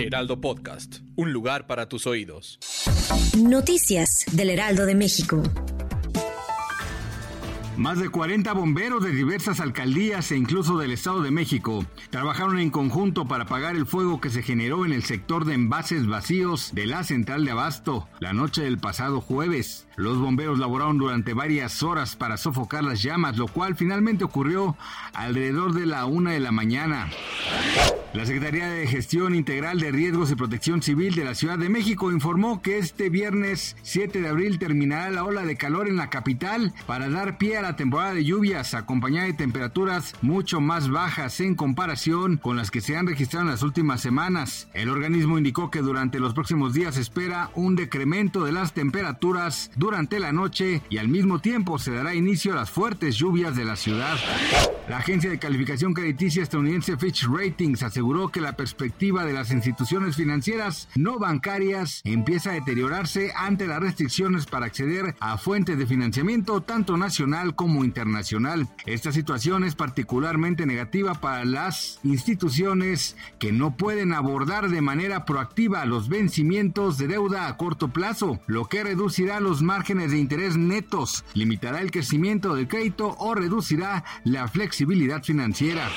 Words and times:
Heraldo 0.00 0.40
Podcast. 0.40 0.98
Un 1.16 1.32
lugar 1.32 1.66
para 1.66 1.88
tus 1.88 2.06
oídos. 2.06 2.60
Noticias 3.36 4.24
del 4.30 4.50
Heraldo 4.50 4.86
de 4.86 4.94
México. 4.94 5.42
Más 7.76 7.98
de 8.00 8.08
40 8.08 8.52
bomberos 8.54 9.04
de 9.04 9.12
diversas 9.12 9.60
alcaldías 9.60 10.32
e 10.32 10.36
incluso 10.36 10.78
del 10.78 10.90
Estado 10.90 11.22
de 11.22 11.30
México 11.30 11.84
trabajaron 12.10 12.58
en 12.58 12.70
conjunto 12.70 13.28
para 13.28 13.44
apagar 13.44 13.76
el 13.76 13.86
fuego 13.86 14.20
que 14.20 14.30
se 14.30 14.42
generó 14.42 14.84
en 14.84 14.92
el 14.92 15.04
sector 15.04 15.44
de 15.44 15.54
envases 15.54 16.06
vacíos 16.06 16.70
de 16.74 16.86
la 16.86 17.04
central 17.04 17.44
de 17.44 17.52
Abasto 17.52 18.08
la 18.18 18.32
noche 18.32 18.62
del 18.62 18.78
pasado 18.78 19.20
jueves. 19.20 19.86
Los 19.94 20.18
bomberos 20.18 20.58
laboraron 20.58 20.98
durante 20.98 21.34
varias 21.34 21.82
horas 21.84 22.16
para 22.16 22.36
sofocar 22.36 22.82
las 22.82 23.00
llamas, 23.00 23.36
lo 23.36 23.46
cual 23.46 23.76
finalmente 23.76 24.24
ocurrió 24.24 24.76
alrededor 25.12 25.72
de 25.72 25.86
la 25.86 26.04
una 26.04 26.32
de 26.32 26.40
la 26.40 26.50
mañana. 26.50 27.08
La 28.14 28.26
Secretaría 28.26 28.68
de 28.68 28.86
Gestión 28.86 29.34
Integral 29.34 29.78
de 29.78 29.92
Riesgos 29.92 30.30
y 30.32 30.34
Protección 30.34 30.82
Civil 30.82 31.14
de 31.14 31.24
la 31.24 31.34
Ciudad 31.34 31.58
de 31.58 31.68
México 31.68 32.10
informó 32.10 32.62
que 32.62 32.78
este 32.78 33.10
viernes 33.10 33.76
7 33.82 34.22
de 34.22 34.28
abril 34.28 34.58
terminará 34.58 35.10
la 35.10 35.24
ola 35.24 35.44
de 35.44 35.56
calor 35.56 35.88
en 35.88 35.98
la 35.98 36.10
capital 36.10 36.72
para 36.86 37.10
dar 37.10 37.38
pie 37.38 37.58
a 37.58 37.62
la 37.62 37.76
temporada 37.76 38.14
de 38.14 38.24
lluvias 38.24 38.72
acompañada 38.72 39.26
de 39.26 39.34
temperaturas 39.34 40.14
mucho 40.22 40.60
más 40.60 40.90
bajas 40.90 41.38
en 41.40 41.54
comparación 41.54 42.38
con 42.38 42.56
las 42.56 42.70
que 42.70 42.80
se 42.80 42.96
han 42.96 43.06
registrado 43.06 43.44
en 43.44 43.52
las 43.52 43.62
últimas 43.62 44.00
semanas. 44.00 44.68
El 44.72 44.88
organismo 44.88 45.36
indicó 45.36 45.70
que 45.70 45.82
durante 45.82 46.18
los 46.18 46.34
próximos 46.34 46.72
días 46.72 46.96
espera 46.96 47.50
un 47.54 47.76
decremento 47.76 48.42
de 48.44 48.52
las 48.52 48.72
temperaturas 48.72 49.70
durante 49.76 50.18
la 50.18 50.32
noche 50.32 50.82
y 50.88 50.96
al 50.96 51.08
mismo 51.08 51.40
tiempo 51.40 51.78
se 51.78 51.92
dará 51.92 52.14
inicio 52.14 52.52
a 52.52 52.56
las 52.56 52.70
fuertes 52.70 53.16
lluvias 53.16 53.54
de 53.54 53.64
la 53.64 53.76
ciudad. 53.76 54.16
La 54.88 54.96
agencia 54.96 55.28
de 55.28 55.38
calificación 55.38 55.92
crediticia 55.92 56.42
estadounidense 56.42 56.96
Fitch 56.96 57.26
Ratings 57.38 57.84
aseguró 57.84 58.28
que 58.28 58.40
la 58.40 58.56
perspectiva 58.56 59.24
de 59.24 59.32
las 59.32 59.52
instituciones 59.52 60.16
financieras 60.16 60.88
no 60.96 61.18
bancarias 61.18 62.00
empieza 62.04 62.50
a 62.50 62.54
deteriorarse 62.54 63.32
ante 63.36 63.66
las 63.66 63.80
restricciones 63.80 64.46
para 64.46 64.66
acceder 64.66 65.14
a 65.20 65.38
fuentes 65.38 65.78
de 65.78 65.86
financiamiento 65.86 66.60
tanto 66.62 66.96
nacional 66.96 67.54
como 67.54 67.84
internacional. 67.84 68.68
Esta 68.86 69.12
situación 69.12 69.62
es 69.62 69.76
particularmente 69.76 70.66
negativa 70.66 71.14
para 71.14 71.44
las 71.44 72.00
instituciones 72.02 73.16
que 73.38 73.52
no 73.52 73.76
pueden 73.76 74.12
abordar 74.12 74.68
de 74.68 74.80
manera 74.80 75.24
proactiva 75.24 75.84
los 75.84 76.08
vencimientos 76.08 76.98
de 76.98 77.06
deuda 77.06 77.46
a 77.46 77.56
corto 77.56 77.88
plazo, 77.88 78.40
lo 78.46 78.64
que 78.64 78.82
reducirá 78.82 79.38
los 79.38 79.62
márgenes 79.62 80.10
de 80.10 80.18
interés 80.18 80.56
netos, 80.56 81.24
limitará 81.34 81.80
el 81.80 81.92
crecimiento 81.92 82.54
del 82.54 82.66
crédito 82.66 83.14
o 83.18 83.34
reducirá 83.34 84.04
la 84.24 84.48
flexibilidad 84.48 85.22
financiera. 85.22 85.88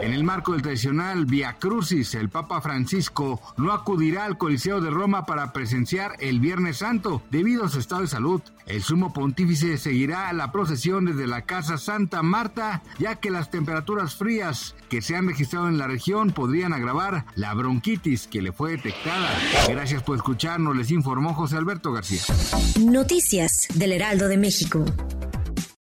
En 0.00 0.12
el 0.12 0.22
marco 0.22 0.52
del 0.52 0.62
tradicional 0.76 1.24
Via 1.24 1.54
Crucis, 1.54 2.14
el 2.14 2.28
Papa 2.28 2.60
Francisco 2.60 3.40
no 3.56 3.72
acudirá 3.72 4.26
al 4.26 4.36
Coliseo 4.36 4.82
de 4.82 4.90
Roma 4.90 5.24
para 5.24 5.54
presenciar 5.54 6.16
el 6.20 6.38
Viernes 6.38 6.76
Santo 6.76 7.22
debido 7.30 7.64
a 7.64 7.70
su 7.70 7.78
estado 7.78 8.02
de 8.02 8.08
salud. 8.08 8.42
El 8.66 8.82
sumo 8.82 9.14
pontífice 9.14 9.78
seguirá 9.78 10.30
la 10.34 10.52
procesión 10.52 11.06
desde 11.06 11.26
la 11.26 11.46
Casa 11.46 11.78
Santa 11.78 12.22
Marta, 12.22 12.82
ya 12.98 13.14
que 13.14 13.30
las 13.30 13.50
temperaturas 13.50 14.16
frías 14.16 14.74
que 14.90 15.00
se 15.00 15.16
han 15.16 15.28
registrado 15.28 15.66
en 15.68 15.78
la 15.78 15.86
región 15.86 16.32
podrían 16.32 16.74
agravar 16.74 17.24
la 17.36 17.54
bronquitis 17.54 18.26
que 18.26 18.42
le 18.42 18.52
fue 18.52 18.72
detectada. 18.72 19.30
Gracias 19.70 20.02
por 20.02 20.16
escucharnos, 20.16 20.76
les 20.76 20.90
informó 20.90 21.32
José 21.32 21.56
Alberto 21.56 21.90
García. 21.90 22.20
Noticias 22.80 23.66
del 23.72 23.92
Heraldo 23.92 24.28
de 24.28 24.36
México. 24.36 24.84